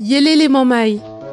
Yélé 0.00 0.48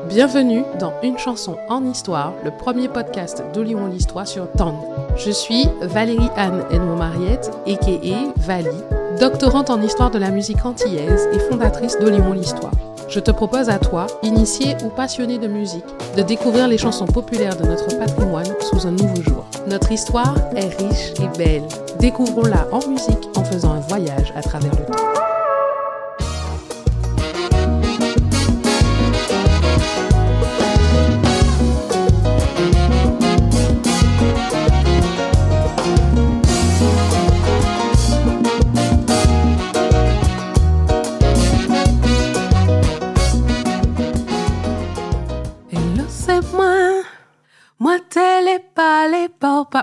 Bienvenue 0.08 0.62
dans 0.80 0.94
Une 1.02 1.18
chanson 1.18 1.58
en 1.68 1.84
histoire, 1.84 2.34
le 2.46 2.52
premier 2.52 2.88
podcast 2.88 3.44
de 3.56 3.62
Lyon 3.62 3.88
l'Histoire 3.88 4.28
sur 4.28 4.52
Tand. 4.52 4.76
Je 5.16 5.32
suis 5.32 5.68
Valérie 5.82 6.30
Anne 6.36 6.64
Edmond 6.70 6.98
Mariette, 6.98 7.50
a.k.a. 7.66 8.40
Vali, 8.40 8.68
doctorante 9.20 9.72
en 9.72 9.82
histoire 9.82 10.12
de 10.12 10.20
la 10.20 10.30
musique 10.30 10.64
antillaise 10.64 11.28
et 11.34 11.40
fondatrice 11.40 11.98
d'Olion 12.00 12.34
l'Histoire. 12.34 12.74
Je 13.10 13.20
te 13.20 13.32
propose 13.32 13.70
à 13.70 13.80
toi, 13.80 14.06
initié 14.22 14.76
ou 14.86 14.90
passionné 14.90 15.40
de 15.40 15.48
musique, 15.48 15.86
de 16.16 16.22
découvrir 16.22 16.68
les 16.68 16.78
chansons 16.78 17.08
populaires 17.08 17.58
de 17.58 17.66
notre 17.66 17.98
patrimoine 17.98 18.54
sous 18.62 18.86
un 18.86 18.92
nouveau 18.92 19.24
jour. 19.24 19.46
Notre 19.68 19.92
histoire 19.92 20.36
est 20.56 20.78
riche 20.78 21.14
et 21.20 21.38
belle. 21.38 21.68
Découvrons-la 22.00 22.68
en 22.72 22.88
musique 22.88 23.28
en 23.36 23.44
faisant 23.44 23.74
un 23.74 23.80
voyage 23.80 24.32
à 24.36 24.44
travers 24.44 24.72
le 24.72 24.86
temps. 24.86 25.17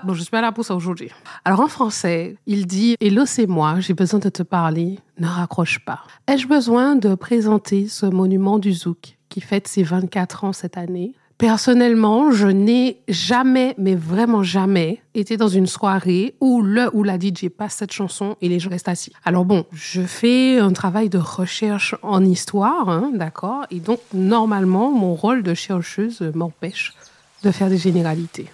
Bon, 0.05 0.15
je 0.15 0.23
suis 0.23 0.31
pas 0.31 0.41
là 0.41 0.51
pour 0.51 0.69
aujourd'hui. 0.71 1.11
Alors, 1.45 1.61
en 1.61 1.69
français, 1.69 2.37
il 2.47 2.67
dit 2.67 2.97
Hello, 3.01 3.27
c'est 3.27 3.47
moi. 3.47 3.81
J'ai 3.81 3.95
besoin 3.95 4.19
de 4.19 4.29
te 4.29 4.43
parler. 4.43 4.99
Ne 5.19 5.27
raccroche 5.27 5.79
pas. 5.85 6.01
Ai-je 6.27 6.49
besoin 6.49 6.97
de 6.97 7.15
présenter 7.15 7.87
ce 7.87 8.07
monument 8.07 8.59
du 8.59 8.73
Zouk 8.73 9.17
qui 9.29 9.41
fête 9.41 9.69
ses 9.69 9.83
24 9.83 10.45
ans 10.45 10.53
cette 10.53 10.77
année? 10.77 11.13
Personnellement, 11.39 12.31
je 12.31 12.47
n'ai 12.47 13.03
jamais, 13.09 13.75
mais 13.77 13.97
vraiment 13.97 14.43
jamais, 14.43 15.03
été 15.15 15.37
dans 15.37 15.49
une 15.49 15.67
soirée 15.67 16.37
où 16.41 16.63
le 16.63 16.89
ou 16.95 17.03
la 17.03 17.19
DJ 17.19 17.49
passe 17.49 17.75
cette 17.75 17.93
chanson 17.93 18.37
et 18.41 18.49
les 18.49 18.61
gens 18.61 18.71
restent 18.71 18.89
assis. 18.89 19.13
Alors 19.25 19.45
bon, 19.45 19.65
je 19.73 20.03
fais 20.03 20.59
un 20.59 20.73
travail 20.73 21.09
de 21.09 21.19
recherche 21.19 21.97
en 22.03 22.25
histoire, 22.25 22.89
hein, 22.89 23.11
d'accord 23.15 23.67
Et 23.73 23.81
donc, 23.81 24.01
normalement, 24.13 24.93
mon 24.93 25.15
rôle 25.15 25.43
de 25.43 25.55
chercheuse 25.55 26.23
m'empêche 26.35 26.95
de 27.43 27.51
faire 27.51 27.69
des 27.69 27.79
généralités. 27.79 28.49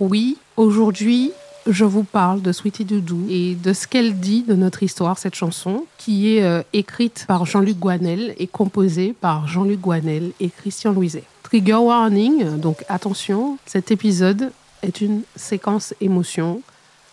Oui, 0.00 0.38
aujourd'hui, 0.56 1.32
je 1.66 1.84
vous 1.84 2.02
parle 2.02 2.42
de 2.42 2.50
Sweetie 2.50 2.84
Doudou 2.84 3.26
et 3.30 3.54
de 3.54 3.72
ce 3.72 3.86
qu'elle 3.86 4.18
dit 4.18 4.42
de 4.42 4.54
notre 4.54 4.82
histoire, 4.82 5.18
cette 5.18 5.36
chanson, 5.36 5.86
qui 5.98 6.36
est 6.36 6.42
euh, 6.42 6.62
écrite 6.72 7.24
par 7.28 7.46
Jean-Luc 7.46 7.78
Guanel 7.78 8.34
et 8.38 8.48
composée 8.48 9.14
par 9.18 9.46
Jean-Luc 9.46 9.80
Guanel 9.80 10.32
et 10.40 10.50
Christian 10.50 10.92
Louiset. 10.92 11.22
Trigger 11.44 11.74
warning, 11.74 12.58
donc 12.58 12.84
attention, 12.88 13.56
cet 13.66 13.92
épisode 13.92 14.50
est 14.82 15.00
une 15.00 15.22
séquence 15.36 15.94
émotion. 16.00 16.60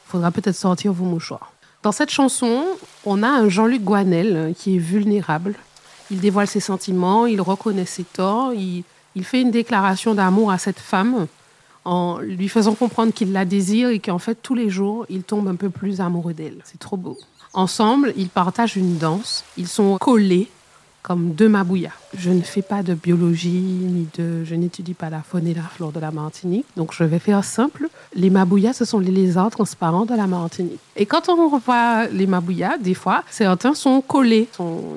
Faudra 0.07 0.31
peut-être 0.31 0.55
sortir 0.55 0.91
vos 0.91 1.05
mouchoirs. 1.05 1.53
Dans 1.83 1.91
cette 1.91 2.09
chanson, 2.09 2.65
on 3.05 3.21
a 3.21 3.29
un 3.29 3.47
Jean-Luc 3.47 3.83
Guanel 3.83 4.35
euh, 4.35 4.53
qui 4.53 4.75
est 4.75 4.79
vulnérable. 4.79 5.53
Il 6.09 6.19
dévoile 6.19 6.47
ses 6.47 6.59
sentiments, 6.59 7.27
il 7.27 7.41
reconnaît 7.41 7.85
ses 7.85 8.03
torts, 8.03 8.53
il, 8.53 8.83
il 9.15 9.23
fait 9.23 9.41
une 9.41 9.51
déclaration 9.51 10.15
d'amour 10.15 10.51
à 10.51 10.57
cette 10.57 10.79
femme 10.79 11.27
en 11.85 12.19
lui 12.19 12.47
faisant 12.47 12.75
comprendre 12.75 13.13
qu'il 13.13 13.31
la 13.31 13.45
désire 13.45 13.89
et 13.89 13.99
qu'en 13.99 14.19
fait, 14.19 14.35
tous 14.41 14.55
les 14.55 14.69
jours, 14.69 15.05
il 15.09 15.23
tombe 15.23 15.47
un 15.47 15.55
peu 15.55 15.69
plus 15.69 16.01
amoureux 16.01 16.33
d'elle. 16.33 16.59
C'est 16.63 16.79
trop 16.79 16.97
beau. 16.97 17.17
Ensemble, 17.53 18.13
ils 18.15 18.29
partagent 18.29 18.77
une 18.77 18.97
danse. 18.97 19.43
Ils 19.57 19.67
sont 19.67 19.97
collés 19.97 20.49
comme 21.01 21.33
deux 21.33 21.49
mabouillas. 21.49 21.91
Je 22.17 22.29
ne 22.29 22.41
fais 22.41 22.61
pas 22.61 22.83
de 22.83 22.93
biologie, 22.93 23.49
ni 23.49 24.07
de, 24.17 24.43
je 24.43 24.55
n'étudie 24.55 24.93
pas 24.93 25.09
la 25.09 25.21
faune 25.21 25.47
et 25.47 25.53
la 25.53 25.63
flore 25.63 25.91
de 25.91 25.99
la 25.99 26.11
Martinique. 26.11 26.65
Donc, 26.75 26.93
je 26.93 27.03
vais 27.03 27.19
faire 27.19 27.43
simple. 27.43 27.87
Les 28.13 28.29
mabouillas, 28.29 28.73
ce 28.73 28.85
sont 28.85 28.99
les 28.99 29.11
lézards 29.11 29.49
transparents 29.49 30.05
de 30.05 30.13
la 30.13 30.27
Martinique. 30.27 30.79
Et 30.95 31.05
quand 31.05 31.29
on 31.29 31.49
revoit 31.49 32.07
les 32.07 32.27
mabouillas, 32.27 32.77
des 32.77 32.93
fois, 32.93 33.23
certains 33.29 33.73
sont 33.73 34.01
collés. 34.01 34.49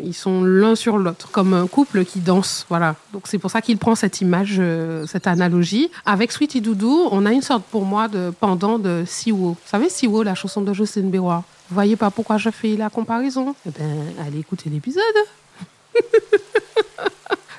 Ils 0.03 0.15
sont 0.15 0.43
l'un 0.43 0.75
sur 0.75 0.99
l'autre, 0.99 1.31
comme 1.31 1.55
un 1.55 1.67
couple 1.67 2.05
qui 2.05 2.19
danse. 2.19 2.67
Voilà. 2.69 2.97
Donc, 3.13 3.23
c'est 3.27 3.39
pour 3.39 3.51
ça 3.51 3.61
qu'il 3.61 3.79
prend 3.79 3.95
cette 3.95 4.21
image, 4.21 4.57
euh, 4.59 5.07
cette 5.07 5.27
analogie. 5.27 5.91
Avec 6.05 6.33
Sweetie 6.33 6.61
Doudou, 6.61 7.09
on 7.11 7.25
a 7.27 7.33
une 7.33 7.43
sorte, 7.43 7.63
pour 7.65 7.85
moi, 7.85 8.09
de 8.09 8.33
pendant 8.41 8.79
de 8.79 9.05
Siwo. 9.07 9.51
Vous 9.51 9.57
savez, 9.65 9.89
Siwo, 9.89 10.23
la 10.23 10.35
chanson 10.35 10.63
de 10.63 10.73
Jocelyne 10.73 11.11
Béroir. 11.11 11.45
Vous 11.71 11.75
voyez 11.75 11.97
pas 11.97 12.11
pourquoi 12.11 12.37
je 12.37 12.51
fais 12.51 12.77
la 12.77 12.91
comparaison? 12.91 13.55
Eh 13.67 13.71
ben, 13.71 13.99
allez 14.27 14.41
écouter 14.41 14.69
l'épisode. 14.69 15.03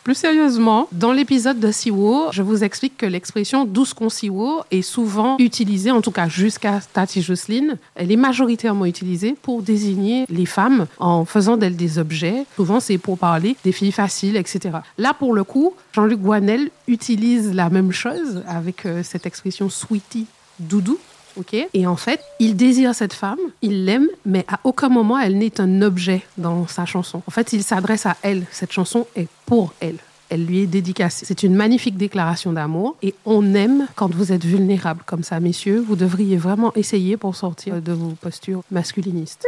Plus 0.06 0.14
sérieusement, 0.14 0.88
dans 0.92 1.12
l'épisode 1.12 1.60
de 1.60 1.72
Siwo, 1.72 2.28
je 2.32 2.44
vous 2.44 2.64
explique 2.64 2.96
que 2.96 3.08
l'expression 3.08 3.66
douce 3.66 3.96
con 3.96 4.10
Siwo 4.10 4.62
est 4.70 4.84
souvent 4.84 5.36
utilisée, 5.40 5.90
en 5.90 6.02
tout 6.02 6.12
cas 6.12 6.28
jusqu'à 6.28 6.80
Tati 6.94 7.24
Jocelyne, 7.24 7.80
elle 7.96 8.12
est 8.12 8.16
majoritairement 8.16 8.86
utilisée 8.86 9.36
pour 9.42 9.64
désigner 9.64 10.26
les 10.30 10.46
femmes 10.46 10.86
en 11.00 11.26
faisant 11.26 11.58
d'elles 11.58 11.76
des 11.76 11.98
objets. 11.98 12.46
Souvent, 12.56 12.80
c'est 12.80 13.00
pour 13.00 13.18
parler 13.18 13.56
des 13.64 13.72
filles 13.72 13.92
faciles, 13.92 14.36
etc. 14.38 14.78
Là, 15.00 15.16
pour 15.18 15.34
le 15.34 15.44
coup, 15.44 15.74
Jean-Luc 15.92 16.20
Guanel 16.20 16.70
utilise 16.88 17.56
la 17.56 17.72
même 17.72 17.92
chose 17.92 18.44
avec 18.48 18.86
euh, 18.86 19.02
cette 19.02 19.26
expression 19.26 19.72
sweetie 19.72 20.28
doudou. 20.60 21.00
Ok. 21.38 21.56
Et 21.74 21.88
en 21.88 21.96
fait, 21.96 22.22
il 22.40 22.56
désire 22.56 22.96
cette 22.96 23.14
femme, 23.14 23.40
il 23.62 23.86
l'aime, 23.86 24.08
mais 24.26 24.46
à 24.48 24.60
aucun 24.64 24.90
moment 24.90 25.20
elle 25.20 25.38
n'est 25.38 25.60
un 25.60 25.82
objet 25.82 26.24
dans 26.38 26.68
sa 26.68 26.86
chanson. 26.86 27.22
En 27.28 27.32
fait, 27.32 27.54
il 27.54 27.64
s'adresse 27.64 28.06
à 28.06 28.16
elle. 28.22 28.46
Cette 28.52 28.72
chanson 28.72 29.08
est 29.16 29.28
pour 29.46 29.74
elle. 29.80 29.98
Elle 30.30 30.46
lui 30.46 30.62
est 30.62 30.68
dédicacée. 30.68 31.26
C'est 31.26 31.44
une 31.44 31.56
magnifique 31.56 31.98
déclaration 31.98 32.52
d'amour 32.52 32.96
et 33.04 33.14
on 33.26 33.54
aime 33.54 33.88
quand 33.96 34.14
vous 34.14 34.32
êtes 34.32 34.44
vulnérable 34.44 35.02
comme 35.06 35.24
ça, 35.24 35.40
messieurs. 35.40 35.84
Vous 35.88 35.96
devriez 35.96 36.38
vraiment 36.38 36.74
essayer 36.76 37.16
pour 37.16 37.36
sortir 37.36 37.82
de 37.82 37.92
vos 37.92 38.14
postures 38.20 38.64
masculinistes. 38.72 39.46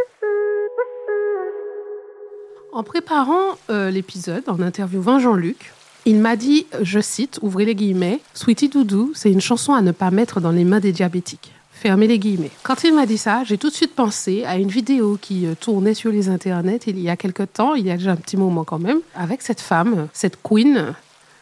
En 2.73 2.83
préparant 2.83 3.57
euh, 3.71 3.89
l'épisode, 3.89 4.43
en 4.47 4.61
interviewant 4.61 5.17
Jean-Luc, 5.17 5.73
il 6.05 6.19
m'a 6.19 6.35
dit, 6.35 6.67
je 6.81 6.99
cite, 6.99 7.39
ouvrez 7.41 7.65
les 7.65 7.73
guillemets, 7.73 8.19
Sweetie 8.33 8.69
Doudou, 8.69 9.11
c'est 9.15 9.31
une 9.31 9.41
chanson 9.41 9.73
à 9.73 9.81
ne 9.81 9.91
pas 9.91 10.11
mettre 10.11 10.39
dans 10.39 10.51
les 10.51 10.63
mains 10.63 10.79
des 10.79 10.91
diabétiques. 10.91 11.51
Fermez 11.79 12.07
les 12.07 12.17
guillemets. 12.17 12.51
Quand 12.63 12.83
il 12.83 12.93
m'a 12.95 13.05
dit 13.05 13.19
ça, 13.19 13.43
j'ai 13.43 13.59
tout 13.59 13.69
de 13.69 13.75
suite 13.75 13.93
pensé 13.93 14.43
à 14.45 14.57
une 14.57 14.69
vidéo 14.69 15.19
qui 15.21 15.45
euh, 15.45 15.53
tournait 15.53 15.93
sur 15.93 16.11
les 16.11 16.27
internets 16.27 16.79
il 16.87 16.99
y 16.99 17.07
a 17.07 17.15
quelque 17.15 17.43
temps, 17.43 17.75
il 17.75 17.85
y 17.85 17.91
a 17.91 17.97
déjà 17.97 18.11
un 18.11 18.15
petit 18.15 18.35
moment 18.35 18.63
quand 18.63 18.79
même, 18.79 18.99
avec 19.13 19.43
cette 19.43 19.61
femme, 19.61 20.07
cette 20.11 20.41
queen, 20.41 20.95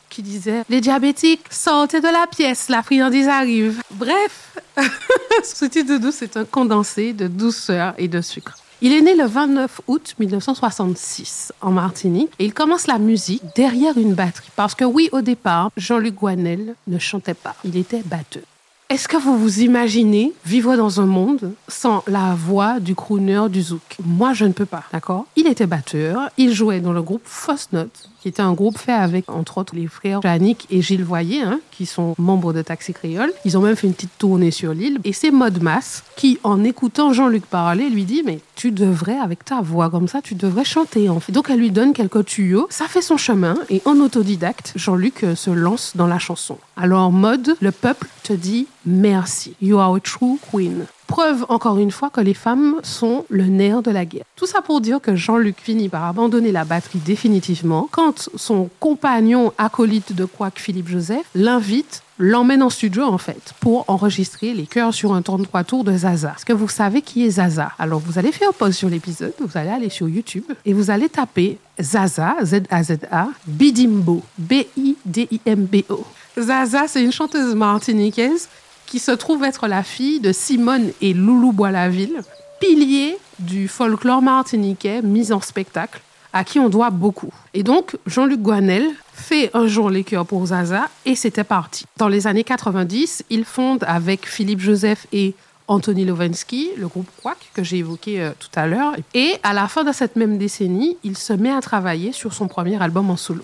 qui 0.10 0.22
disait 0.22 0.64
Les 0.70 0.82
diabétiques, 0.82 1.46
sortez 1.50 2.02
de 2.02 2.08
la 2.08 2.28
pièce, 2.28 2.68
la 2.68 2.84
friandise 2.84 3.30
arrive. 3.30 3.82
Bref, 3.92 4.58
Sweetie 5.44 5.86
Doudou, 5.86 6.12
c'est 6.12 6.36
un 6.36 6.44
condensé 6.44 7.14
de 7.14 7.28
douceur 7.28 7.94
et 7.98 8.10
de 8.10 8.20
sucre. 8.20 8.58
Il 8.82 8.92
est 8.92 9.02
né 9.02 9.16
le 9.16 9.26
29 9.26 9.82
août 9.88 10.16
1966 10.20 11.54
en 11.62 11.72
Martinique 11.72 12.32
et 12.40 12.46
il 12.46 12.54
commence 12.54 12.88
la 12.88 13.00
musique 13.00 13.42
derrière 13.56 13.98
une 13.98 14.14
batterie. 14.14 14.52
Parce 14.58 14.76
que 14.76 14.84
oui, 14.84 15.08
au 15.14 15.22
départ, 15.22 15.72
Jean-Luc 15.78 16.16
Guanel 16.16 16.76
ne 16.88 17.00
chantait 17.00 17.34
pas, 17.34 17.56
il 17.64 17.78
était 17.78 18.04
batteur. 18.04 18.44
Est-ce 18.88 19.08
que 19.08 19.18
vous 19.18 19.36
vous 19.36 19.62
imaginez 19.62 20.32
vivre 20.46 20.78
dans 20.78 21.02
un 21.02 21.08
monde 21.08 21.54
sans 21.68 22.04
la 22.06 22.36
voix 22.36 22.80
du 22.80 22.94
crooner 22.94 23.48
du 23.50 23.64
zouk? 23.64 23.98
Moi, 24.06 24.34
je 24.34 24.46
ne 24.46 24.54
peux 24.54 24.68
pas, 24.68 24.84
d'accord? 24.94 25.26
Il 25.36 25.48
était 25.48 25.66
batteur, 25.66 26.30
il 26.38 26.54
jouait 26.54 26.82
dans 26.82 26.94
le 26.94 27.02
groupe 27.02 27.24
Fausse 27.24 27.70
Note, 27.72 28.12
qui 28.22 28.28
était 28.28 28.44
un 28.44 28.54
groupe 28.54 28.78
fait 28.78 28.92
avec, 28.92 29.28
entre 29.32 29.58
autres, 29.58 29.76
les 29.76 29.88
frères 29.88 30.22
Jannick 30.22 30.68
et 30.70 30.84
Gilles 30.84 31.04
Voyer, 31.04 31.42
hein, 31.42 31.60
qui 31.72 31.88
sont 31.88 32.14
membres 32.20 32.54
de 32.54 32.62
Taxi 32.62 32.94
Créole. 32.94 33.34
Ils 33.44 33.58
ont 33.58 33.62
même 33.62 33.76
fait 33.76 33.88
une 33.88 33.96
petite 33.96 34.20
tournée 34.20 34.52
sur 34.52 34.72
l'île. 34.72 35.00
Et 35.04 35.14
c'est 35.14 35.32
Maud 35.32 35.64
Mass 35.64 36.04
qui, 36.16 36.38
en 36.44 36.64
écoutant 36.64 37.12
Jean-Luc 37.12 37.48
parler, 37.48 37.90
lui 37.90 38.04
dit 38.04 38.22
Mais 38.24 38.40
tu 38.56 38.72
devrais, 38.72 39.18
avec 39.18 39.46
ta 39.46 39.62
voix 39.62 39.90
comme 39.90 40.08
ça, 40.08 40.22
tu 40.22 40.36
devrais 40.36 40.64
chanter. 40.64 41.10
Donc, 41.30 41.50
elle 41.50 41.60
lui 41.60 41.72
donne 41.72 41.94
quelques 41.94 42.26
tuyaux. 42.26 42.68
Ça 42.70 42.88
fait 42.88 43.02
son 43.02 43.18
chemin. 43.18 43.56
Et 43.70 43.82
en 43.86 44.00
autodidacte, 44.00 44.74
Jean-Luc 44.76 45.24
euh, 45.24 45.36
se 45.36 45.52
lance 45.52 45.94
dans 45.96 46.08
la 46.08 46.20
chanson. 46.20 46.58
Alors, 46.78 47.12
Maud, 47.12 47.56
le 47.60 47.72
peuple 47.72 48.08
te 48.24 48.34
dit 48.34 48.68
Merci. 48.86 49.56
You 49.62 49.80
are 49.80 49.96
a 49.96 50.00
true 50.00 50.40
queen. 50.52 50.86
Preuve 51.08 51.46
encore 51.50 51.78
une 51.78 51.92
fois 51.92 52.10
que 52.10 52.22
les 52.22 52.34
femmes 52.34 52.80
sont 52.84 53.26
le 53.30 53.46
nerf 53.46 53.82
de 53.82 53.92
la 53.92 54.06
guerre. 54.06 54.24
Tout 54.36 54.48
ça 54.48 54.62
pour 54.62 54.82
dire 54.82 55.00
que 55.00 55.16
Jean-Luc 55.16 55.58
finit 55.62 55.88
par 55.90 56.04
abandonner 56.06 56.52
la 56.52 56.66
batterie 56.66 57.00
définitivement 57.00 57.88
quand 57.92 58.30
son 58.36 58.70
compagnon 58.80 59.54
acolyte 59.58 60.14
de 60.14 60.26
Quack, 60.26 60.60
Philippe 60.60 60.90
Joseph, 60.90 61.26
l'invite 61.36 62.02
l'emmène 62.18 62.64
en 62.64 62.70
studio 62.70 63.04
en 63.04 63.18
fait 63.18 63.54
pour 63.60 63.86
enregistrer 63.88 64.54
les 64.54 64.66
chœurs 64.66 64.94
sur 64.94 65.14
un 65.14 65.22
33 65.22 65.64
tours 65.64 65.84
de 65.84 65.96
Zaza. 65.96 66.34
Est-ce 66.36 66.46
que 66.46 66.54
vous 66.54 66.70
savez 66.70 67.02
qui 67.02 67.26
est 67.26 67.32
Zaza 67.32 67.72
Alors 67.78 68.00
vous 68.00 68.18
allez 68.18 68.32
faire 68.32 68.54
pause 68.54 68.76
sur 68.76 68.90
l'épisode, 68.90 69.34
vous 69.40 69.58
allez 69.58 69.70
aller 69.70 69.90
sur 69.90 70.08
YouTube 70.08 70.46
et 70.66 70.74
vous 70.74 70.90
allez 70.90 71.10
taper 71.10 71.58
Zaza, 71.80 72.36
Z-A-Z-A, 72.44 73.28
Bidimbo, 73.46 74.24
B-I-D-I-M-B-O. 74.38 76.06
Zaza, 76.40 76.88
c'est 76.88 77.04
une 77.04 77.12
chanteuse 77.12 77.56
martiniquaise 77.56 78.50
qui 78.86 79.00
se 79.00 79.12
trouve 79.12 79.44
être 79.44 79.68
la 79.68 79.84
fille 79.84 80.20
de 80.20 80.32
Simone 80.32 80.92
et 81.02 81.14
Loulou 81.14 81.52
Boislaville. 81.52 82.22
pilier 82.60 83.18
du 83.40 83.68
folklore 83.68 84.22
martiniquais 84.22 85.02
mis 85.02 85.32
en 85.32 85.42
spectacle, 85.42 86.02
à 86.32 86.44
qui 86.44 86.60
on 86.60 86.70
doit 86.70 86.90
beaucoup. 86.90 87.34
Et 87.54 87.64
donc, 87.64 87.98
Jean-Luc 88.06 88.42
Guanel 88.42 88.86
fait 89.14 89.52
un 89.54 89.68
jour 89.68 89.90
les 89.90 90.04
cœurs 90.04 90.26
pour 90.26 90.46
Zaza 90.48 90.90
et 91.06 91.16
c'était 91.16 91.44
parti. 91.44 91.86
Dans 91.98 92.08
les 92.08 92.28
années 92.28 92.44
90, 92.44 93.26
il 93.30 93.46
fonde 93.46 93.84
avec 93.88 94.28
Philippe 94.28 94.60
Joseph 94.62 95.08
et 95.12 95.34
Anthony 95.68 96.06
Lovensky, 96.06 96.70
le 96.78 96.88
groupe 96.88 97.10
Quack 97.22 97.38
que 97.54 97.64
j'ai 97.64 97.78
évoqué 97.78 98.22
euh, 98.22 98.32
tout 98.40 98.50
à 98.56 98.68
l'heure. 98.68 98.96
Et 99.14 99.34
à 99.44 99.54
la 99.54 99.68
fin 99.68 99.84
de 99.84 99.92
cette 99.92 100.16
même 100.16 100.38
décennie, 100.38 100.98
il 101.04 101.18
se 101.18 101.34
met 101.34 101.52
à 101.52 101.62
travailler 101.62 102.12
sur 102.12 102.34
son 102.34 102.48
premier 102.48 102.82
album 102.82 103.10
en 103.10 103.18
solo. 103.18 103.44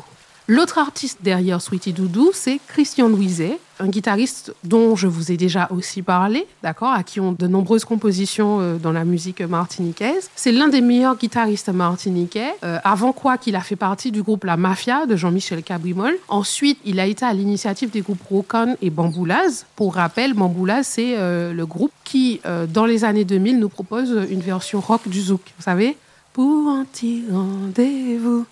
L'autre 0.52 0.80
artiste 0.80 1.20
derrière 1.22 1.62
Sweetie 1.62 1.94
Doudou, 1.94 2.32
c'est 2.34 2.60
Christian 2.68 3.08
Louiset, 3.08 3.58
un 3.80 3.88
guitariste 3.88 4.54
dont 4.66 4.98
je 4.98 5.08
vous 5.08 5.32
ai 5.32 5.38
déjà 5.38 5.70
aussi 5.72 6.02
parlé, 6.02 6.46
d'accord, 6.62 6.92
à 6.92 7.04
qui 7.04 7.22
ont 7.22 7.32
de 7.32 7.48
nombreuses 7.48 7.86
compositions 7.86 8.60
euh, 8.60 8.76
dans 8.76 8.92
la 8.92 9.06
musique 9.06 9.40
martiniquaise. 9.40 10.30
C'est 10.36 10.52
l'un 10.52 10.68
des 10.68 10.82
meilleurs 10.82 11.16
guitaristes 11.16 11.70
martiniquais. 11.70 12.52
Euh, 12.66 12.80
avant 12.84 13.14
quoi 13.14 13.38
qu'il 13.38 13.56
a 13.56 13.62
fait 13.62 13.78
partie 13.78 14.12
du 14.12 14.24
groupe 14.24 14.44
La 14.44 14.58
Mafia 14.58 15.06
de 15.06 15.16
Jean-Michel 15.16 15.64
Cabrimol. 15.64 16.18
Ensuite, 16.28 16.80
il 16.84 17.00
a 17.00 17.06
été 17.06 17.24
à 17.24 17.32
l'initiative 17.32 17.90
des 17.90 18.02
groupes 18.02 18.24
Rocon 18.30 18.76
et 18.82 18.90
Bamboulaz. 18.90 19.66
Pour 19.78 19.96
rappel, 19.96 20.34
Bamboulaz, 20.34 20.84
c'est 20.84 21.18
euh, 21.18 21.54
le 21.54 21.66
groupe 21.66 21.94
qui, 22.04 22.42
dans 22.68 22.86
les 22.86 23.06
années 23.06 23.24
2000, 23.24 23.58
nous 23.58 23.70
propose 23.70 24.28
une 24.30 24.42
version 24.42 24.82
rock 24.82 25.08
du 25.08 25.22
zouk. 25.22 25.54
Vous 25.58 25.64
savez? 25.64 25.96
Pour 26.34 26.68
un 26.68 26.84
petit 26.84 27.24
rendez-vous 27.32 28.46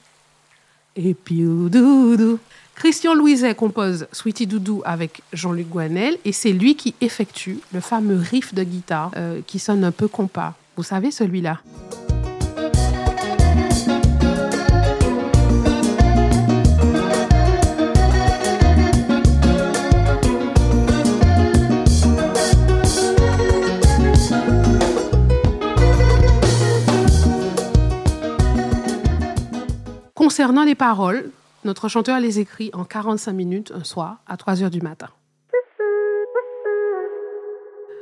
et 1.00 1.16
doudou. 1.69 2.40
Christian 2.75 3.13
Louiset 3.13 3.56
compose 3.56 4.07
Sweetie 4.12 4.48
Doudou 4.48 4.81
avec 4.86 5.22
Jean-Luc 5.34 5.68
Guanel 5.68 6.18
et 6.24 6.31
c'est 6.31 6.54
lui 6.54 6.75
qui 6.75 6.96
effectue 7.01 7.60
le 7.74 7.81
fameux 7.81 8.18
riff 8.18 8.54
de 8.54 8.63
guitare 8.63 9.12
euh, 9.18 9.42
qui 9.46 9.60
sonne 9.60 9.84
un 9.84 9.92
peu 9.92 10.07
compas. 10.07 10.56
Vous 10.78 10.84
savez 10.84 11.12
celui-là 11.12 11.60
Concernant 30.39 30.63
les 30.63 30.74
paroles, 30.74 31.31
notre 31.65 31.89
chanteur 31.89 32.18
les 32.21 32.39
écrit 32.39 32.69
en 32.71 32.86
45 32.86 33.33
minutes 33.33 33.74
un 33.75 33.83
soir 33.83 34.19
à 34.25 34.38
3 34.38 34.63
heures 34.63 34.69
du 34.69 34.80
matin. 34.80 35.09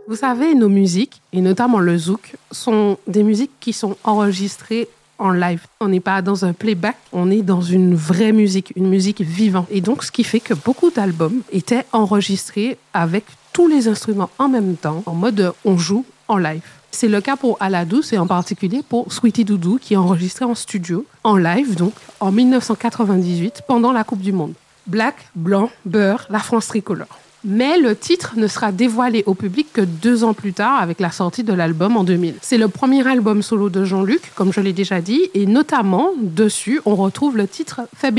Vous 0.08 0.18
savez, 0.18 0.54
nos 0.54 0.70
musiques, 0.70 1.20
et 1.34 1.42
notamment 1.42 1.80
le 1.80 1.98
zouk, 1.98 2.36
sont 2.52 3.00
des 3.08 3.24
musiques 3.24 3.60
qui 3.60 3.74
sont 3.74 3.98
enregistrées 4.04 4.88
en 5.18 5.32
live. 5.32 5.66
On 5.80 5.88
n'est 5.88 6.00
pas 6.00 6.22
dans 6.22 6.46
un 6.46 6.54
playback, 6.54 6.98
on 7.12 7.32
est 7.32 7.42
dans 7.42 7.62
une 7.62 7.96
vraie 7.96 8.34
musique, 8.34 8.72
une 8.76 8.88
musique 8.88 9.22
vivante. 9.22 9.66
Et 9.72 9.82
donc, 9.82 10.04
ce 10.04 10.12
qui 10.12 10.24
fait 10.24 10.40
que 10.40 10.54
beaucoup 10.54 10.92
d'albums 10.92 11.42
étaient 11.52 11.88
enregistrés 11.92 12.78
avec 12.94 13.26
tous 13.52 13.68
les 13.68 13.88
instruments 13.88 14.30
en 14.38 14.48
même 14.48 14.76
temps, 14.76 15.02
en 15.08 15.16
mode 15.16 15.54
on 15.66 15.76
joue 15.76 16.06
en 16.28 16.38
live. 16.38 16.77
C'est 16.92 17.08
le 17.08 17.22
cas 17.22 17.36
pour 17.36 17.58
Aladouce 17.60 18.14
et 18.14 18.18
en 18.18 18.28
particulier 18.28 18.82
pour 18.88 19.12
Sweetie 19.12 19.46
Doudou 19.46 19.78
qui 19.82 19.94
est 19.94 19.98
enregistré 19.98 20.46
en 20.46 20.56
studio, 20.56 21.06
en 21.24 21.38
live 21.38 21.76
donc, 21.76 21.94
en 22.20 22.32
1998 22.32 23.64
pendant 23.68 23.92
la 23.92 24.04
Coupe 24.04 24.22
du 24.22 24.32
Monde. 24.32 24.54
Black, 24.88 25.16
blanc, 25.36 25.70
beurre, 25.86 26.26
la 26.30 26.40
France 26.40 26.68
tricolore. 26.68 27.20
Mais 27.44 27.78
le 27.78 27.96
titre 27.96 28.34
ne 28.36 28.48
sera 28.48 28.72
dévoilé 28.72 29.24
au 29.26 29.34
public 29.34 29.68
que 29.72 29.82
deux 29.82 30.24
ans 30.24 30.34
plus 30.34 30.54
tard 30.54 30.82
avec 30.82 31.00
la 31.00 31.12
sortie 31.12 31.44
de 31.44 31.54
l'album 31.54 31.96
en 31.96 32.04
2000. 32.04 32.36
C'est 32.42 32.58
le 32.58 32.68
premier 32.68 33.08
album 33.08 33.42
solo 33.42 33.70
de 33.70 33.86
Jean-Luc, 33.86 34.34
comme 34.36 34.52
je 34.52 34.60
l'ai 34.60 34.74
déjà 34.74 35.02
dit, 35.02 35.30
et 35.34 35.46
notamment 35.46 36.12
dessus 36.18 36.82
on 36.86 36.96
retrouve 36.96 37.38
le 37.38 37.48
titre 37.48 37.82
Fait. 37.96 38.12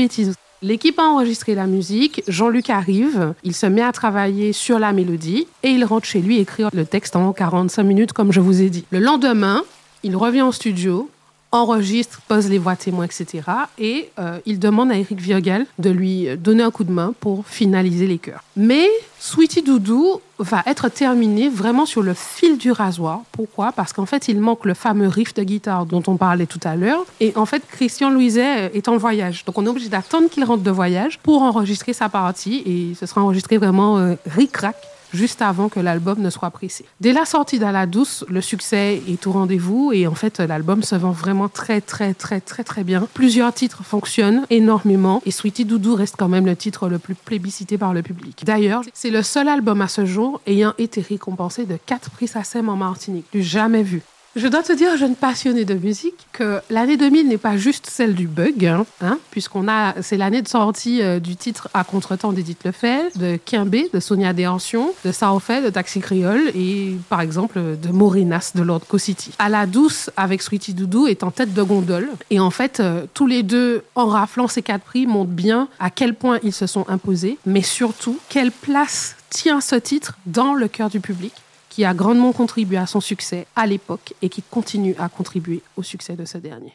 L'équipe 0.61 0.99
a 0.99 1.03
enregistré 1.03 1.55
la 1.55 1.67
musique, 1.67 2.21
Jean-Luc 2.27 2.69
arrive, 2.69 3.33
il 3.45 3.55
se 3.55 3.65
met 3.65 3.81
à 3.81 3.93
travailler 3.93 4.51
sur 4.51 4.77
la 4.77 4.91
mélodie 4.91 5.47
et 5.63 5.69
il 5.69 5.85
rentre 5.85 6.05
chez 6.05 6.19
lui 6.19 6.37
écrire 6.37 6.69
le 6.73 6.85
texte 6.85 7.15
en 7.15 7.31
45 7.31 7.81
minutes 7.83 8.11
comme 8.11 8.33
je 8.33 8.41
vous 8.41 8.61
ai 8.61 8.69
dit. 8.69 8.83
Le 8.91 8.99
lendemain, 8.99 9.63
il 10.03 10.17
revient 10.17 10.41
au 10.41 10.51
studio, 10.51 11.09
enregistre, 11.51 12.21
pose 12.27 12.49
les 12.49 12.57
voix 12.57 12.75
témoins, 12.75 13.05
etc. 13.05 13.41
Et 13.77 14.11
euh, 14.19 14.39
il 14.45 14.59
demande 14.59 14.91
à 14.91 14.97
Eric 14.97 15.19
Virgel 15.19 15.65
de 15.79 15.89
lui 15.89 16.27
donner 16.37 16.63
un 16.63 16.71
coup 16.71 16.83
de 16.83 16.91
main 16.91 17.13
pour 17.19 17.45
finaliser 17.47 18.07
les 18.07 18.19
chœurs. 18.19 18.43
Mais 18.55 18.87
Sweetie 19.19 19.63
Doudou 19.63 20.21
va 20.37 20.63
être 20.65 20.89
terminé 20.89 21.49
vraiment 21.49 21.85
sur 21.85 22.01
le 22.01 22.13
fil 22.13 22.57
du 22.57 22.71
rasoir. 22.71 23.23
Pourquoi? 23.31 23.71
Parce 23.71 23.93
qu'en 23.93 24.05
fait, 24.05 24.27
il 24.27 24.39
manque 24.39 24.65
le 24.65 24.73
fameux 24.73 25.07
riff 25.07 25.33
de 25.33 25.43
guitare 25.43 25.85
dont 25.85 26.03
on 26.07 26.17
parlait 26.17 26.45
tout 26.45 26.59
à 26.63 26.75
l'heure. 26.75 27.05
Et 27.19 27.33
en 27.35 27.45
fait, 27.45 27.63
Christian 27.67 28.09
Louiset 28.09 28.71
est 28.73 28.87
en 28.87 28.97
voyage. 28.97 29.43
Donc 29.45 29.57
on 29.57 29.65
est 29.65 29.69
obligé 29.69 29.89
d'attendre 29.89 30.29
qu'il 30.29 30.43
rentre 30.43 30.63
de 30.63 30.71
voyage 30.71 31.19
pour 31.19 31.41
enregistrer 31.41 31.93
sa 31.93 32.09
partie. 32.09 32.63
Et 32.65 32.95
ce 32.95 33.05
sera 33.05 33.21
enregistré 33.21 33.57
vraiment 33.57 33.97
euh, 33.97 34.15
ric-rac 34.25 34.75
juste 35.13 35.41
avant 35.41 35.69
que 35.69 35.79
l'album 35.79 36.19
ne 36.19 36.29
soit 36.29 36.51
pressé. 36.51 36.85
Dès 37.01 37.13
la 37.13 37.25
sortie 37.25 37.59
d'À 37.59 37.71
la 37.71 37.85
douce, 37.85 38.25
le 38.29 38.41
succès 38.41 39.01
est 39.07 39.27
au 39.27 39.31
rendez-vous 39.31 39.91
et 39.93 40.07
en 40.07 40.15
fait 40.15 40.39
l'album 40.39 40.83
se 40.83 40.95
vend 40.95 41.11
vraiment 41.11 41.49
très 41.49 41.81
très 41.81 42.13
très 42.13 42.41
très 42.41 42.63
très 42.63 42.83
bien. 42.83 43.07
Plusieurs 43.13 43.53
titres 43.53 43.83
fonctionnent 43.83 44.45
énormément 44.49 45.21
et 45.25 45.31
Sweetie 45.31 45.65
Doudou 45.65 45.95
reste 45.95 46.15
quand 46.17 46.27
même 46.27 46.45
le 46.45 46.55
titre 46.55 46.89
le 46.89 46.99
plus 46.99 47.15
plébiscité 47.15 47.77
par 47.77 47.93
le 47.93 48.01
public. 48.01 48.43
D'ailleurs, 48.45 48.81
c'est 48.93 49.09
le 49.09 49.23
seul 49.23 49.47
album 49.47 49.81
à 49.81 49.87
ce 49.87 50.05
jour 50.05 50.41
ayant 50.47 50.73
été 50.77 51.01
récompensé 51.01 51.65
de 51.65 51.77
4 51.85 52.09
prix 52.11 52.27
SACEM 52.27 52.69
en 52.69 52.75
Martinique, 52.75 53.25
du 53.31 53.43
jamais 53.43 53.83
vu. 53.83 54.01
Je 54.35 54.47
dois 54.47 54.61
te 54.61 54.71
dire, 54.71 54.95
jeune 54.95 55.15
passionnée 55.15 55.65
de 55.65 55.73
musique, 55.73 56.27
que 56.33 56.61
l'année 56.69 56.97
2000 56.97 57.27
n'est 57.27 57.39
pas 57.39 57.57
juste 57.57 57.87
celle 57.89 58.13
du 58.13 58.27
bug, 58.27 58.63
hein, 58.63 58.85
hein 59.01 59.17
puisqu'on 59.31 59.67
a, 59.67 59.99
c'est 60.03 60.17
l'année 60.17 60.43
de 60.43 60.47
sortie 60.47 61.01
euh, 61.01 61.19
du 61.19 61.35
titre 61.35 61.67
À 61.73 61.83
contre-temps 61.83 62.31
d'Edith 62.31 62.63
Lefebvre, 62.63 63.17
de 63.17 63.39
Quimbé, 63.43 63.89
de 63.91 63.99
Sonia 63.99 64.33
Déancion, 64.33 64.93
de 65.03 65.11
Saofet, 65.11 65.63
de 65.63 65.71
Taxi 65.71 65.99
Créole 65.99 66.51
et, 66.53 66.95
par 67.09 67.21
exemple, 67.21 67.59
de 67.59 67.89
Morinas 67.89 68.51
de 68.53 68.61
Lord 68.61 68.81
Co-City. 68.87 69.31
À 69.39 69.49
la 69.49 69.65
douce, 69.65 70.11
avec 70.15 70.43
Sweetie 70.43 70.75
Doudou, 70.75 71.07
est 71.07 71.23
en 71.23 71.31
tête 71.31 71.55
de 71.55 71.63
gondole. 71.63 72.09
Et 72.29 72.39
en 72.39 72.51
fait, 72.51 72.79
euh, 72.79 73.07
tous 73.15 73.25
les 73.25 73.41
deux, 73.41 73.83
en 73.95 74.05
raflant 74.05 74.47
ces 74.47 74.61
quatre 74.61 74.83
prix, 74.83 75.07
montrent 75.07 75.31
bien 75.31 75.69
à 75.79 75.89
quel 75.89 76.13
point 76.13 76.37
ils 76.43 76.53
se 76.53 76.67
sont 76.67 76.85
imposés, 76.87 77.39
mais 77.47 77.63
surtout, 77.63 78.19
quelle 78.29 78.51
place 78.51 79.15
tient 79.31 79.59
ce 79.59 79.75
titre 79.75 80.19
dans 80.27 80.53
le 80.53 80.67
cœur 80.67 80.91
du 80.91 80.99
public 80.99 81.33
qui 81.79 81.85
a 81.85 81.93
grandement 81.93 82.33
contribué 82.33 82.75
à 82.75 82.85
son 82.85 82.99
succès 82.99 83.47
à 83.55 83.65
l'époque 83.65 84.13
et 84.21 84.27
qui 84.27 84.41
continue 84.41 84.95
à 84.99 85.07
contribuer 85.07 85.61
au 85.77 85.81
succès 85.81 86.17
de 86.17 86.25
ce 86.25 86.37
dernier. 86.37 86.73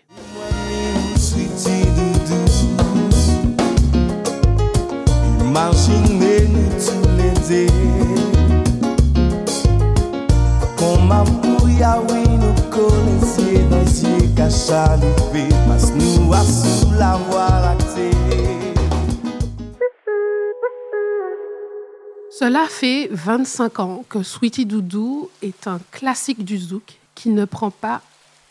Cela 22.36 22.66
fait 22.68 23.08
25 23.12 23.78
ans 23.78 24.04
que 24.08 24.24
Sweetie 24.24 24.66
Doudou 24.66 25.30
est 25.40 25.68
un 25.68 25.78
classique 25.92 26.44
du 26.44 26.58
zouk 26.58 26.98
qui 27.14 27.28
ne 27.28 27.44
prend 27.44 27.70
pas 27.70 28.00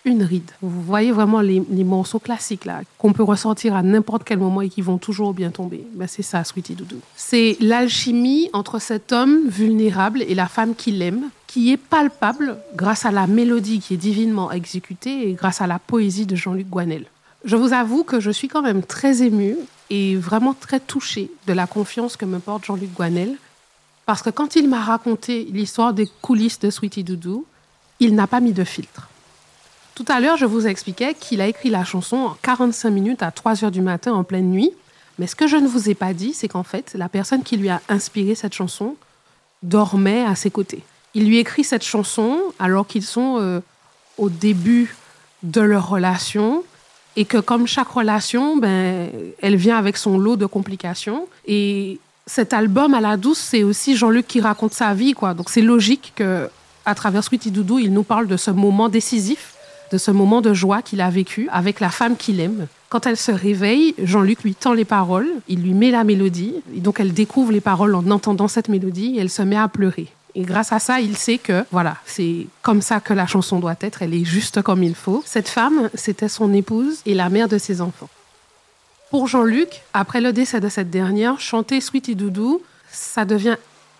une 0.05 0.23
ride. 0.23 0.51
Vous 0.61 0.81
voyez 0.81 1.11
vraiment 1.11 1.41
les, 1.41 1.59
morceaux 1.83 2.19
classiques 2.19 2.63
là 2.63 2.79
qu'on 2.97 3.11
peut 3.11 3.23
ressentir 3.23 3.75
à 3.75 3.83
n'importe 3.83 4.23
quel 4.23 4.39
moment 4.39 4.61
et 4.61 4.69
qui 4.69 4.81
vont 4.81 4.97
toujours 4.97 5.33
bien 5.33 5.51
tomber. 5.51 5.85
Ben, 5.95 6.07
c'est 6.07 6.21
ça, 6.21 6.45
Sweetie 6.45 6.75
Doudou. 6.75 6.95
C'est 7.17 7.57
l'alchimie 7.59 8.49
entre 8.53 8.79
cet 8.79 9.11
homme 9.11 9.49
vulnérable 9.49 10.21
et 10.21 10.33
la 10.33 10.47
femme 10.47 10.75
qu'il 10.75 11.01
aime 11.01 11.29
qui 11.47 11.73
est 11.73 11.77
palpable 11.77 12.57
grâce 12.77 13.05
à 13.05 13.11
la 13.11 13.27
mélodie 13.27 13.79
qui 13.79 13.95
est 13.95 13.97
divinement 13.97 14.49
exécutée 14.49 15.29
et 15.29 15.33
grâce 15.33 15.59
à 15.59 15.67
la 15.67 15.77
poésie 15.77 16.25
de 16.25 16.37
Jean-Luc 16.37 16.69
Guanel. 16.69 17.07
Je 17.43 17.57
vous 17.57 17.73
avoue 17.73 18.05
que 18.05 18.21
je 18.21 18.31
suis 18.31 18.47
quand 18.47 18.61
même 18.61 18.81
très 18.81 19.23
émue 19.23 19.57
et 19.89 20.15
vraiment 20.15 20.53
très 20.53 20.79
touchée 20.79 21.29
de 21.47 21.53
la 21.53 21.67
confiance 21.67 22.15
que 22.15 22.23
me 22.23 22.39
porte 22.39 22.63
Jean-Luc 22.63 22.93
Guanel 22.93 23.35
parce 24.05 24.21
que 24.21 24.29
quand 24.29 24.55
il 24.55 24.69
m'a 24.69 24.81
raconté 24.81 25.45
l'histoire 25.45 25.93
des 25.93 26.07
coulisses 26.21 26.59
de 26.59 26.69
Sweetie 26.69 27.03
Doudou, 27.03 27.45
il 27.99 28.15
n'a 28.15 28.27
pas 28.27 28.39
mis 28.39 28.53
de 28.53 28.63
filtre. 28.63 29.09
Tout 29.95 30.05
à 30.07 30.19
l'heure, 30.19 30.37
je 30.37 30.45
vous 30.45 30.65
expliquais 30.65 31.13
qu'il 31.13 31.39
a 31.39 31.47
écrit 31.47 31.69
la 31.69 31.85
chanson 31.85 32.17
en 32.17 32.37
45 32.41 32.89
minutes 32.89 33.23
à 33.23 33.31
3 33.31 33.63
heures 33.63 33.71
du 33.71 33.81
matin 33.81 34.13
en 34.13 34.23
pleine 34.23 34.49
nuit. 34.49 34.71
Mais 35.19 35.27
ce 35.27 35.35
que 35.35 35.47
je 35.47 35.55
ne 35.55 35.67
vous 35.67 35.89
ai 35.89 35.93
pas 35.93 36.13
dit, 36.13 36.33
c'est 36.33 36.47
qu'en 36.47 36.63
fait, 36.63 36.93
la 36.95 37.09
personne 37.09 37.43
qui 37.43 37.57
lui 37.57 37.69
a 37.69 37.81
inspiré 37.87 38.33
cette 38.33 38.53
chanson 38.53 38.95
dormait 39.61 40.25
à 40.25 40.35
ses 40.35 40.49
côtés. 40.49 40.83
Il 41.13 41.27
lui 41.27 41.37
écrit 41.37 41.63
cette 41.63 41.83
chanson 41.83 42.39
alors 42.57 42.87
qu'ils 42.87 43.03
sont 43.03 43.37
euh, 43.39 43.59
au 44.17 44.29
début 44.29 44.95
de 45.43 45.61
leur 45.61 45.87
relation 45.87 46.63
et 47.15 47.25
que 47.25 47.37
comme 47.37 47.67
chaque 47.67 47.89
relation, 47.89 48.57
ben, 48.57 49.11
elle 49.41 49.55
vient 49.55 49.77
avec 49.77 49.97
son 49.97 50.17
lot 50.17 50.35
de 50.35 50.47
complications. 50.47 51.27
Et 51.45 51.99
cet 52.25 52.53
album 52.53 52.93
à 52.93 53.01
la 53.01 53.17
douce, 53.17 53.39
c'est 53.39 53.63
aussi 53.63 53.95
Jean-Luc 53.95 54.27
qui 54.27 54.41
raconte 54.41 54.73
sa 54.73 54.93
vie, 54.93 55.13
quoi. 55.13 55.33
Donc 55.33 55.49
c'est 55.49 55.61
logique 55.61 56.13
que 56.15 56.49
À 56.85 56.95
travers 56.95 57.23
Sweetie 57.23 57.51
Doudou, 57.51 57.79
il 57.79 57.93
nous 57.93 58.03
parle 58.03 58.27
de 58.27 58.35
ce 58.35 58.51
moment 58.51 58.89
décisif, 58.89 59.53
de 59.91 59.97
ce 59.97 60.11
moment 60.11 60.41
de 60.41 60.53
joie 60.53 60.81
qu'il 60.81 60.99
a 60.99 61.09
vécu 61.09 61.47
avec 61.51 61.79
la 61.79 61.89
femme 61.89 62.17
qu'il 62.17 62.41
aime. 62.41 62.67
Quand 62.89 63.07
elle 63.07 63.15
se 63.15 63.31
réveille, 63.31 63.95
Jean-Luc 64.03 64.43
lui 64.43 64.53
tend 64.53 64.73
les 64.73 64.83
paroles, 64.83 65.29
il 65.47 65.61
lui 65.61 65.73
met 65.73 65.91
la 65.91 66.03
mélodie, 66.03 66.55
et 66.75 66.81
donc 66.81 66.99
elle 66.99 67.13
découvre 67.13 67.53
les 67.53 67.61
paroles 67.61 67.95
en 67.95 68.09
entendant 68.11 68.49
cette 68.49 68.67
mélodie 68.67 69.15
et 69.15 69.21
elle 69.21 69.29
se 69.29 69.41
met 69.41 69.55
à 69.55 69.69
pleurer. 69.69 70.07
Et 70.35 70.41
grâce 70.41 70.73
à 70.73 70.79
ça, 70.79 70.99
il 70.99 71.15
sait 71.15 71.37
que, 71.37 71.63
voilà, 71.71 71.95
c'est 72.05 72.47
comme 72.61 72.81
ça 72.81 72.99
que 72.99 73.13
la 73.13 73.27
chanson 73.27 73.59
doit 73.59 73.75
être, 73.79 74.01
elle 74.01 74.13
est 74.13 74.25
juste 74.25 74.61
comme 74.61 74.83
il 74.83 74.95
faut. 74.95 75.23
Cette 75.25 75.47
femme, 75.47 75.89
c'était 75.93 76.27
son 76.27 76.51
épouse 76.53 76.99
et 77.05 77.13
la 77.13 77.29
mère 77.29 77.47
de 77.47 77.57
ses 77.57 77.79
enfants. 77.81 78.09
Pour 79.13 79.27
Jean-Luc, 79.27 79.83
après 79.93 80.21
le 80.21 80.33
décès 80.33 80.59
de 80.59 80.69
cette 80.69 80.89
dernière, 80.89 81.39
chanter 81.39 81.81
Sweetie 81.81 82.15
Doudou, 82.15 82.63
ça 82.91 83.25
devient 83.25 83.57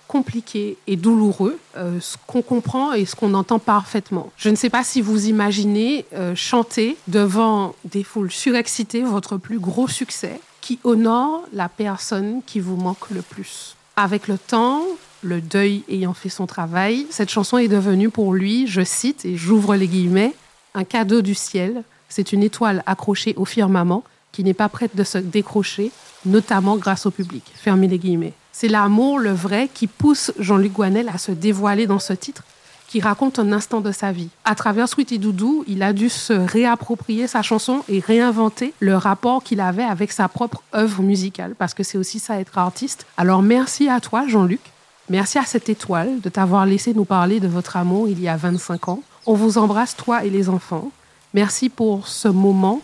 compliqué 0.07 0.75
et 0.87 0.95
douloureux, 0.95 1.59
euh, 1.77 1.99
ce 1.99 2.17
qu'on 2.25 2.41
comprend 2.41 2.93
et 2.93 3.05
ce 3.05 3.15
qu'on 3.15 3.35
entend 3.35 3.59
parfaitement. 3.59 4.31
Je 4.37 4.49
ne 4.49 4.55
sais 4.55 4.71
pas 4.71 4.83
si 4.83 5.01
vous 5.01 5.27
imaginez 5.27 6.07
euh, 6.15 6.33
chanter 6.33 6.97
devant 7.07 7.75
des 7.85 8.03
foules 8.03 8.31
surexcitées 8.31 9.03
votre 9.03 9.37
plus 9.37 9.59
gros 9.59 9.87
succès 9.87 10.41
qui 10.61 10.79
honore 10.83 11.43
la 11.53 11.69
personne 11.69 12.41
qui 12.47 12.59
vous 12.59 12.75
manque 12.75 13.11
le 13.11 13.21
plus. 13.21 13.75
Avec 13.95 14.27
le 14.27 14.39
temps, 14.39 14.81
le 15.21 15.41
deuil 15.41 15.83
ayant 15.89 16.15
fait 16.15 16.29
son 16.29 16.47
travail, 16.47 17.05
cette 17.11 17.29
chanson 17.29 17.59
est 17.59 17.67
devenue 17.67 18.09
pour 18.09 18.33
lui, 18.33 18.65
je 18.65 18.81
cite 18.83 19.25
et 19.25 19.37
j'ouvre 19.37 19.75
les 19.75 19.87
guillemets, 19.87 20.33
un 20.73 20.85
cadeau 20.85 21.21
du 21.21 21.35
ciel. 21.35 21.83
C'est 22.09 22.33
une 22.33 22.41
étoile 22.41 22.81
accrochée 22.87 23.35
au 23.37 23.45
firmament 23.45 24.03
qui 24.33 24.43
n'est 24.43 24.53
pas 24.53 24.67
prête 24.67 24.97
de 24.97 25.05
se 25.05 25.17
décrocher, 25.17 25.91
notamment 26.25 26.75
grâce 26.75 27.05
au 27.05 27.11
public. 27.11 27.45
Fermez 27.55 27.87
les 27.87 27.99
guillemets. 27.99 28.33
C'est 28.51 28.67
l'amour, 28.67 29.17
le 29.19 29.31
vrai, 29.31 29.69
qui 29.73 29.87
pousse 29.87 30.33
Jean-Luc 30.37 30.73
Guanel 30.73 31.07
à 31.07 31.17
se 31.17 31.31
dévoiler 31.31 31.87
dans 31.87 31.99
ce 31.99 32.11
titre 32.11 32.43
qui 32.89 32.99
raconte 32.99 33.39
un 33.39 33.53
instant 33.53 33.81
de 33.81 33.91
sa 33.91 34.11
vie. 34.11 34.29
À 34.45 34.53
travers 34.53 34.87
Sweetie 34.87 35.17
Doudou, 35.17 35.63
il 35.67 35.81
a 35.81 35.93
dû 35.93 36.09
se 36.09 36.33
réapproprier 36.33 37.25
sa 37.25 37.41
chanson 37.41 37.83
et 37.89 37.99
réinventer 37.99 38.73
le 38.81 38.95
rapport 38.97 39.41
qu'il 39.41 39.61
avait 39.61 39.83
avec 39.83 40.11
sa 40.11 40.27
propre 40.27 40.61
œuvre 40.75 41.01
musicale, 41.01 41.55
parce 41.57 41.73
que 41.73 41.81
c'est 41.81 41.97
aussi 41.97 42.19
ça 42.19 42.39
être 42.39 42.57
artiste. 42.59 43.07
Alors 43.17 43.41
merci 43.41 43.89
à 43.89 43.99
toi, 43.99 44.25
Jean-Luc, 44.27 44.59
Merci 45.09 45.37
à 45.37 45.43
cette 45.43 45.67
étoile 45.67 46.21
de 46.21 46.29
t'avoir 46.29 46.65
laissé 46.65 46.93
nous 46.93 47.03
parler 47.03 47.41
de 47.41 47.47
votre 47.47 47.75
amour 47.75 48.07
il 48.07 48.21
y 48.21 48.29
a 48.29 48.37
25 48.37 48.87
ans. 48.87 49.03
On 49.25 49.33
vous 49.33 49.57
embrasse, 49.57 49.97
toi 49.97 50.23
et 50.23 50.29
les 50.29 50.47
enfants. 50.47 50.91
Merci 51.33 51.67
pour 51.67 52.07
ce 52.07 52.29
moment, 52.29 52.81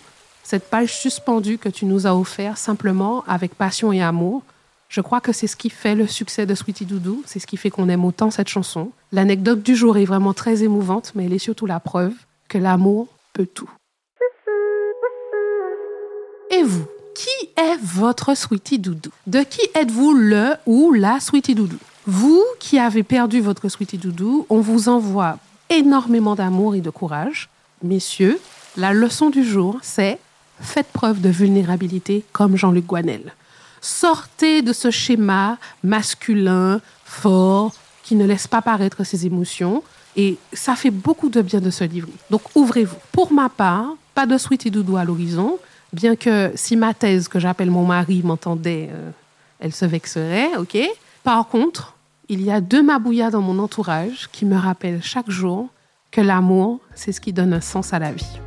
cette 0.50 0.68
page 0.68 0.96
suspendue 0.96 1.60
que 1.60 1.70
tu 1.70 1.86
nous 1.86 2.08
as 2.08 2.16
offert 2.16 2.58
simplement 2.58 3.24
avec 3.28 3.54
passion 3.54 3.94
et 3.94 4.02
amour. 4.02 4.42
Je 4.88 5.00
crois 5.00 5.22
que 5.22 5.32
c'est 5.32 5.46
ce 5.46 5.56
qui 5.56 5.70
fait 5.70 5.94
le 5.94 6.08
succès 6.08 6.48
de 6.48 6.56
Sweetie 6.56 6.86
Doudou, 6.86 7.22
c'est 7.28 7.38
ce 7.38 7.46
qui 7.46 7.56
fait 7.56 7.70
qu'on 7.70 7.88
aime 7.88 8.04
autant 8.04 8.32
cette 8.32 8.48
chanson. 8.48 8.90
L'anecdote 9.12 9.62
du 9.62 9.76
jour 9.76 10.00
est 10.00 10.06
vraiment 10.06 10.34
très 10.34 10.64
émouvante, 10.64 11.12
mais 11.14 11.26
elle 11.26 11.34
est 11.34 11.38
surtout 11.38 11.68
la 11.68 11.80
preuve 11.80 12.14
que 12.48 12.58
l'amour 12.58 13.10
peut 13.32 13.46
tout. 13.46 13.70
Et 16.50 16.64
vous, 16.64 16.88
qui 17.14 17.50
est 17.56 17.78
votre 17.84 18.34
Sweetie 18.34 18.80
Doudou? 18.80 19.12
De 19.28 19.44
qui 19.44 19.62
êtes-vous 19.76 20.16
le 20.16 20.56
ou 20.66 20.94
la 20.94 21.20
Sweetie 21.20 21.54
Doudou? 21.54 21.78
Vous 22.08 22.44
qui 22.60 22.80
avez 22.80 23.04
perdu 23.04 23.40
votre 23.40 23.70
Sweetie 23.70 24.00
Doudou, 24.00 24.48
on 24.50 24.62
vous 24.62 24.90
envoie 24.90 25.38
énormément 25.70 26.34
d'amour 26.34 26.74
et 26.74 26.82
de 26.82 26.90
courage. 26.90 27.50
Messieurs, 27.84 28.40
la 28.78 28.94
leçon 28.94 29.30
du 29.30 29.44
jour, 29.44 29.78
c'est 29.84 30.18
faites 30.62 30.88
preuve 30.88 31.22
de 31.22 31.30
vulnérabilité 31.30 32.24
comme 32.32 32.56
Jean-Luc 32.56 32.86
Guanel. 32.86 33.34
Sortez 33.82 34.62
de 34.62 34.74
ce 34.74 34.92
schéma 34.92 35.58
masculin, 35.84 36.82
fort, 37.06 37.74
qui 38.04 38.16
ne 38.16 38.26
laisse 38.26 38.48
pas 38.48 38.62
paraître 38.62 39.04
ses 39.04 39.26
émotions. 39.26 39.84
Et 40.16 40.38
ça 40.52 40.76
fait 40.76 40.90
beaucoup 40.90 41.30
de 41.30 41.42
bien 41.42 41.62
de 41.62 41.70
se 41.70 41.84
livrer. 41.84 42.12
Donc 42.30 42.42
ouvrez-vous. 42.56 42.98
Pour 43.12 43.32
ma 43.32 43.48
part, 43.48 43.96
pas 44.16 44.26
de 44.26 44.38
Sweetie 44.38 44.72
Doudou 44.72 44.98
à 44.98 45.06
l'horizon, 45.06 45.60
bien 45.94 46.16
que 46.16 46.52
si 46.56 46.76
ma 46.76 46.94
thèse 46.94 47.28
que 47.28 47.40
j'appelle 47.40 47.72
mon 47.72 47.86
mari 47.86 48.22
m'entendait, 48.24 48.90
euh, 48.92 49.12
elle 49.60 49.74
se 49.74 49.86
vexerait, 49.86 50.56
ok 50.58 50.78
Par 51.24 51.48
contre, 51.48 51.96
il 52.28 52.42
y 52.42 52.52
a 52.52 52.62
deux 52.62 52.84
mabouillas 52.84 53.30
dans 53.30 53.42
mon 53.42 53.60
entourage 53.60 54.30
qui 54.32 54.46
me 54.46 54.58
rappellent 54.58 55.04
chaque 55.04 55.30
jour 55.30 55.70
que 56.12 56.22
l'amour, 56.22 56.80
c'est 56.96 57.12
ce 57.12 57.22
qui 57.22 57.34
donne 57.34 57.54
un 57.54 57.62
sens 57.62 57.94
à 57.94 58.00
la 58.00 58.12
vie. 58.12 58.40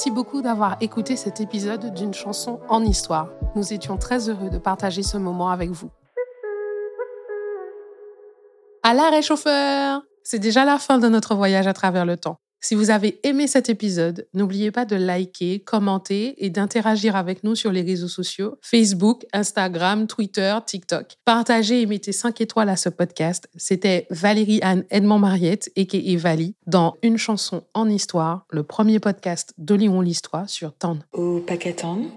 Merci 0.00 0.10
beaucoup 0.10 0.40
d'avoir 0.40 0.76
écouté 0.80 1.16
cet 1.16 1.40
épisode 1.40 1.92
d'une 1.92 2.14
chanson 2.14 2.60
en 2.68 2.82
histoire. 2.84 3.28
Nous 3.56 3.72
étions 3.72 3.96
très 3.96 4.28
heureux 4.28 4.48
de 4.48 4.56
partager 4.56 5.02
ce 5.02 5.18
moment 5.18 5.50
avec 5.50 5.70
vous. 5.70 5.90
À 8.82 8.94
l'arrêt 8.94 9.20
chauffeur 9.20 10.02
C'est 10.22 10.38
déjà 10.38 10.64
la 10.64 10.78
fin 10.78 10.98
de 10.98 11.08
notre 11.08 11.34
voyage 11.34 11.66
à 11.66 11.72
travers 11.72 12.06
le 12.06 12.16
temps. 12.16 12.38
Si 12.62 12.74
vous 12.74 12.90
avez 12.90 13.18
aimé 13.26 13.46
cet 13.46 13.70
épisode, 13.70 14.28
n'oubliez 14.34 14.70
pas 14.70 14.84
de 14.84 14.94
liker, 14.94 15.60
commenter 15.60 16.44
et 16.44 16.50
d'interagir 16.50 17.16
avec 17.16 17.42
nous 17.42 17.54
sur 17.54 17.72
les 17.72 17.80
réseaux 17.80 18.06
sociaux 18.06 18.58
Facebook, 18.60 19.24
Instagram, 19.32 20.06
Twitter, 20.06 20.54
TikTok. 20.66 21.16
Partagez 21.24 21.80
et 21.80 21.86
mettez 21.86 22.12
5 22.12 22.38
étoiles 22.42 22.68
à 22.68 22.76
ce 22.76 22.90
podcast. 22.90 23.48
C'était 23.56 24.06
Valérie 24.10 24.60
Anne 24.62 24.84
Edmond 24.90 25.18
Mariette, 25.18 25.70
et 25.74 26.16
Vali, 26.16 26.54
dans 26.66 26.96
Une 27.02 27.16
chanson 27.16 27.64
en 27.72 27.88
histoire, 27.88 28.44
le 28.50 28.62
premier 28.62 29.00
podcast 29.00 29.54
de 29.56 29.74
Lyon 29.74 30.02
l'Histoire 30.02 30.48
sur 30.48 30.74
TAN. 30.74 30.98
Au 31.12 31.40
Pacaton 31.40 32.10